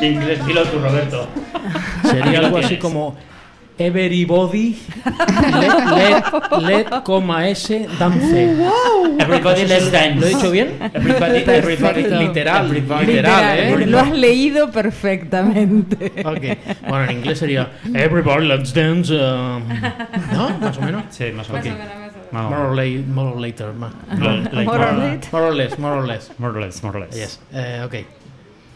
[0.00, 1.28] De inglés piloto, Roberto.
[2.02, 3.16] Sería algo así como
[3.78, 4.76] Everybody
[5.58, 6.22] let,
[6.60, 8.58] let, let, coma S dance.
[9.18, 10.20] Everybody let's dance.
[10.20, 10.76] ¿Lo he dicho bien?
[10.92, 12.02] Everybody, everybody.
[12.02, 13.06] Literal, everybody.
[13.06, 13.86] literal, ¿eh?
[13.86, 16.12] Lo has leído perfectamente.
[16.26, 16.58] Ok.
[16.88, 19.14] Bueno, en inglés sería Everybody let's dance.
[19.14, 19.62] um,
[20.34, 20.58] ¿No?
[20.60, 21.04] Más o menos.
[21.08, 21.78] Sí, más o menos.
[22.32, 23.72] More or, late, more or later.
[23.72, 25.28] More or more- late.
[25.32, 26.30] More or less, more or less.
[26.38, 27.16] More or less, more or less.
[27.16, 27.40] Yes.
[27.54, 27.94] Eh, ok.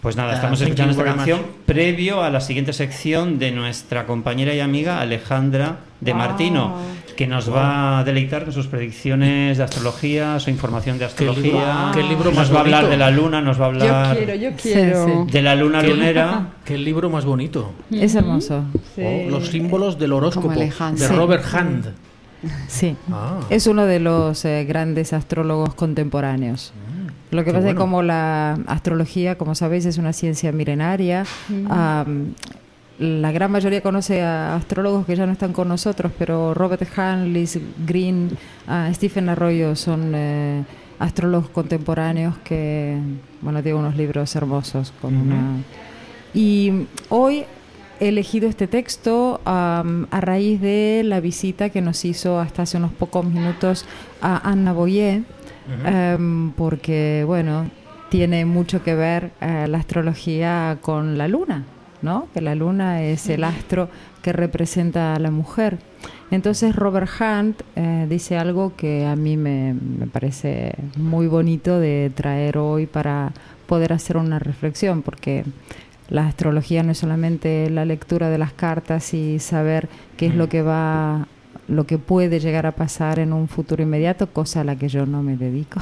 [0.04, 1.48] Pues nada, Ah, estamos escuchando esta canción much.
[1.64, 6.74] previo a la siguiente sección de nuestra compañera y amiga Alejandra de Martino,
[7.16, 11.32] que nos va a deleitar con sus predicciones de astrología, su información de Qué libro-
[11.58, 11.90] astrología.
[11.94, 14.16] qué libro nos más va a hablar de la luna, nos va a Yo hablar
[14.18, 15.06] quiero, yo quiero.
[15.26, 16.48] Sí, de la luna Qué- lunera.
[16.66, 17.72] Qué libro más bonito.
[17.90, 18.62] Es hermoso.
[18.98, 21.06] Oh, los símbolos del horóscopo de Sí.
[21.14, 21.92] Robert Hand.
[22.68, 22.94] Sí.
[23.10, 23.40] Ah.
[23.48, 26.74] Es uno de los eh, grandes astrólogos contemporáneos.
[27.30, 31.24] Lo que qué pasa es que como la astrología, como sabéis, es una ciencia milenaria,
[31.68, 32.34] am,
[32.98, 37.32] la gran mayoría conoce a astrólogos que ya no están con nosotros, pero Robert Hahn,
[37.32, 38.30] Liz Green,
[38.68, 40.62] ah, Stephen Arroyo son eh,
[40.98, 42.98] astrólogos contemporáneos que,
[43.40, 45.58] bueno, tienen unos libros hermosos con una...
[46.34, 47.44] Y hoy
[48.00, 52.76] he elegido este texto am, a raíz de la visita que nos hizo hasta hace
[52.76, 53.86] unos pocos minutos
[54.20, 55.22] a Anna Boyer,
[55.84, 57.70] em, porque, bueno,
[58.08, 61.64] tiene mucho que ver eh, la astrología con la luna,
[62.02, 62.28] ¿no?
[62.32, 63.88] Que la luna es el astro
[64.22, 65.78] que representa a la mujer.
[66.30, 72.10] Entonces Robert Hunt eh, dice algo que a mí me, me parece muy bonito de
[72.14, 73.32] traer hoy para
[73.66, 75.44] poder hacer una reflexión, porque
[76.08, 80.48] la astrología no es solamente la lectura de las cartas y saber qué es lo
[80.48, 81.26] que va
[81.68, 85.06] lo que puede llegar a pasar en un futuro inmediato, cosa a la que yo
[85.06, 85.80] no me dedico,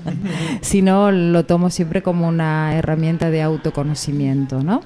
[0.60, 4.82] sino lo tomo siempre como una herramienta de autoconocimiento, ¿no?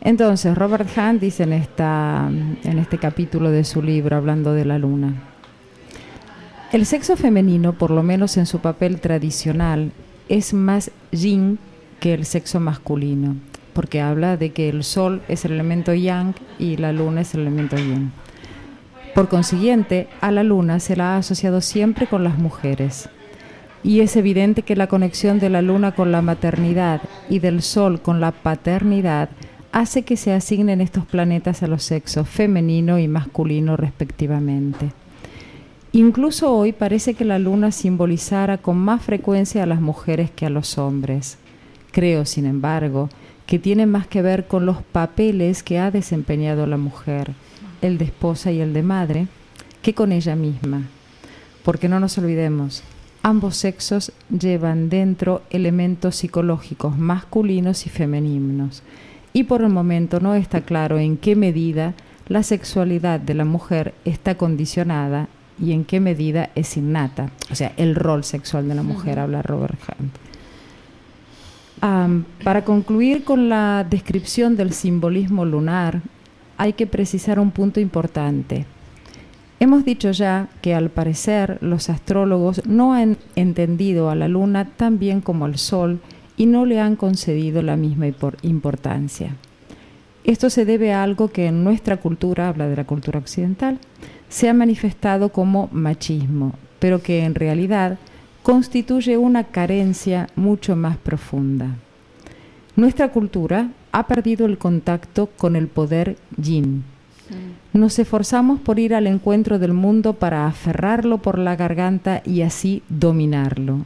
[0.00, 4.78] Entonces, Robert Hunt dice en, esta, en este capítulo de su libro, hablando de la
[4.78, 5.14] luna,
[6.72, 9.92] el sexo femenino, por lo menos en su papel tradicional,
[10.28, 11.58] es más yin
[12.00, 13.36] que el sexo masculino,
[13.74, 17.42] porque habla de que el sol es el elemento yang y la luna es el
[17.42, 18.10] elemento yin.
[19.14, 23.10] Por consiguiente, a la luna se la ha asociado siempre con las mujeres.
[23.84, 28.00] Y es evidente que la conexión de la luna con la maternidad y del sol
[28.00, 29.28] con la paternidad
[29.72, 34.92] hace que se asignen estos planetas a los sexos femenino y masculino respectivamente.
[35.92, 40.50] Incluso hoy parece que la luna simbolizara con más frecuencia a las mujeres que a
[40.50, 41.36] los hombres.
[41.90, 43.10] Creo, sin embargo,
[43.44, 47.32] que tiene más que ver con los papeles que ha desempeñado la mujer,
[47.82, 49.26] el de esposa y el de madre,
[49.82, 50.84] que con ella misma.
[51.62, 52.82] Porque no nos olvidemos,
[53.22, 58.82] ambos sexos llevan dentro elementos psicológicos masculinos y femeninos,
[59.32, 61.94] y por el momento no está claro en qué medida
[62.28, 65.28] la sexualidad de la mujer está condicionada
[65.60, 69.42] y en qué medida es innata, o sea, el rol sexual de la mujer, habla
[69.42, 70.12] Robert Hunt.
[71.80, 76.00] Am, para concluir con la descripción del simbolismo lunar,
[76.62, 78.66] hay que precisar un punto importante.
[79.58, 85.00] Hemos dicho ya que al parecer los astrólogos no han entendido a la luna tan
[85.00, 85.98] bien como al sol
[86.36, 89.34] y no le han concedido la misma impor- importancia.
[90.22, 93.80] Esto se debe a algo que en nuestra cultura, habla de la cultura occidental,
[94.28, 97.98] se ha manifestado como machismo, pero que en realidad
[98.44, 101.74] constituye una carencia mucho más profunda.
[102.74, 106.84] Nuestra cultura ha perdido el contacto con el poder yin.
[107.74, 112.82] Nos esforzamos por ir al encuentro del mundo para aferrarlo por la garganta y así
[112.88, 113.84] dominarlo.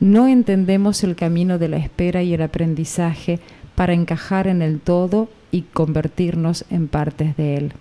[0.00, 3.38] No entendemos el camino de la espera y el aprendizaje
[3.74, 7.72] para encajar en el todo y convertirnos en partes de él.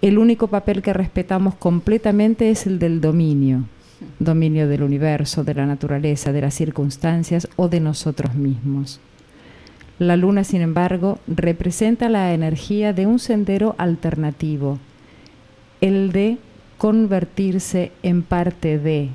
[0.00, 3.64] El único papel que respetamos completamente es el del dominio,
[4.18, 9.00] dominio del universo, de la naturaleza, de las circunstancias o de nosotros mismos.
[9.98, 14.78] La luna, sin embargo, representa la energía de un sendero alternativo,
[15.80, 16.38] el de
[16.78, 19.10] convertirse en parte de,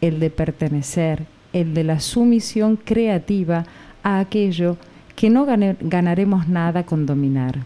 [0.00, 3.66] el de pertenecer, el de la sumisión creativa
[4.04, 4.76] a aquello
[5.16, 7.60] que no ganaremos nada con dominar.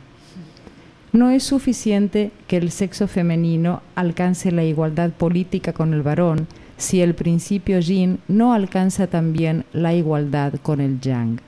[1.13, 7.01] No es suficiente que el sexo femenino alcance la igualdad política con el varón si
[7.01, 11.41] el principio yin no alcanza también la igualdad con el yang.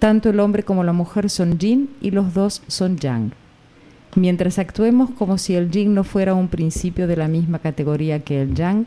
[0.00, 3.32] Tanto el hombre como la mujer son yin y los dos son yang.
[4.16, 8.40] Mientras actuemos como si el yin no fuera un principio de la misma categoría que
[8.40, 8.86] el yang,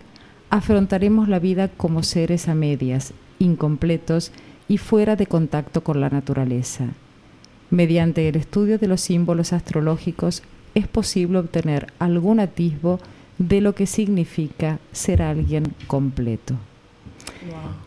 [0.50, 4.32] afrontaremos la vida como seres a medias, incompletos
[4.68, 6.86] y fuera de contacto con la naturaleza.
[7.70, 10.42] Mediante el estudio de los símbolos astrológicos
[10.74, 13.00] es posible obtener algún atisbo
[13.38, 16.56] de lo que significa ser alguien completo.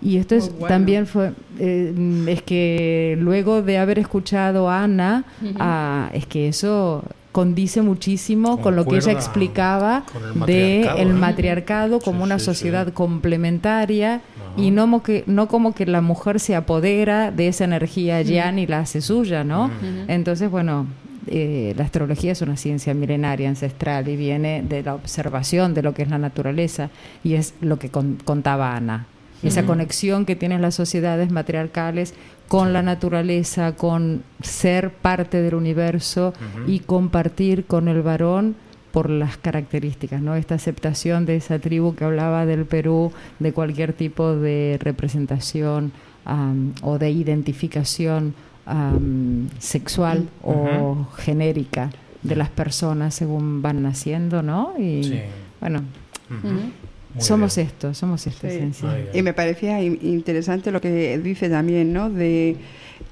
[0.02, 0.66] Y esto es bueno.
[0.66, 5.24] también fue eh, es que luego de haber escuchado a Ana,
[5.58, 10.98] ah, es que eso condice muchísimo con lo que ella explicaba con el de matriarcado,
[10.98, 11.12] el ¿eh?
[11.12, 12.92] matriarcado como Sí, una sí, sociedad sí.
[12.92, 14.20] complementaria
[14.56, 18.58] y no, mo que, no como que la mujer se apodera de esa energía yang
[18.58, 19.70] y la hace suya, ¿no?
[20.08, 20.86] Entonces, bueno,
[21.26, 25.92] eh, la astrología es una ciencia milenaria, ancestral y viene de la observación de lo
[25.92, 26.88] que es la naturaleza
[27.22, 29.06] y es lo que con- contaba Ana.
[29.46, 32.14] Esa conexión que tienen las sociedades matriarcales
[32.48, 36.32] con la naturaleza, con ser parte del universo
[36.66, 38.54] y compartir con el varón
[38.92, 40.36] por las características, ¿no?
[40.36, 45.92] Esta aceptación de esa tribu que hablaba del Perú, de cualquier tipo de representación
[46.24, 48.34] am, o de identificación
[49.58, 51.90] sexual o genérica
[52.22, 54.72] de las personas según van naciendo, ¿no?
[54.78, 55.20] Y Sí.
[55.60, 55.82] bueno,
[57.16, 57.66] Muy somos bien.
[57.66, 58.70] esto, somos esta Sí.
[59.12, 62.08] Y me parecía in- interesante lo que dice también, ¿no?
[62.10, 62.56] De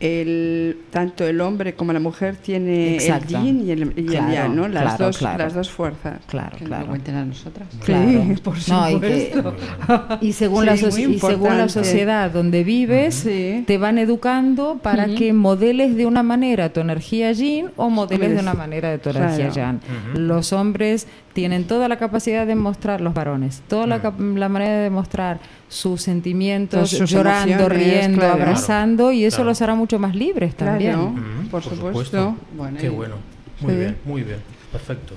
[0.01, 3.37] el tanto el hombre como la mujer tiene Exacto.
[3.39, 4.69] el yin y el, y el Claro, yang, ¿no?
[4.69, 5.39] Las claro, dos claro.
[5.45, 6.19] las dos fuerzas.
[6.27, 6.87] Claro, Que nos claro.
[6.89, 7.69] cuenten a nosotras.
[7.85, 8.09] Claro.
[8.09, 10.19] Sí, por No, y, que- supuesto.
[10.21, 13.65] y según Sí, la soci- y según la sociedad donde vives, Sí.
[13.67, 18.41] te van educando para que modeles de una manera tu energía yin o modeles de
[18.41, 19.79] una manera de tu energía claro.
[20.15, 20.19] yang.
[20.19, 24.83] Los hombres tienen toda la capacidad de mostrar, los varones, toda la, la manera de
[24.85, 25.39] demostrar
[25.69, 28.35] sus sentimientos, Sus llorando, riendo, claro.
[28.35, 29.51] abrazando, y eso Claro.
[29.51, 31.49] los hará mucho más libres también.
[31.51, 32.37] Por supuesto.
[32.57, 33.17] Bueno, Qué bueno.
[33.61, 33.79] Muy Sí.
[33.79, 34.39] bien, muy bien.
[34.73, 35.15] Perfecto.